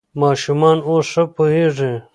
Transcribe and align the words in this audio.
ماشومان 0.21 0.77
اوس 0.89 1.07
ښه 1.13 1.23
پوهېږي. 1.35 1.93